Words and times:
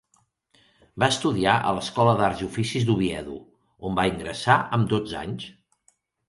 Va 1.01 1.09
estudiar 1.15 1.57
a 1.57 1.73
l'Escola 1.79 2.15
d'Arts 2.21 2.41
i 2.45 2.47
Oficis 2.47 2.87
d'Oviedo, 2.87 3.37
on 3.91 4.01
va 4.01 4.07
ingressar 4.13 4.57
amb 4.79 4.91
dotze 4.95 5.21
anys. 5.23 5.47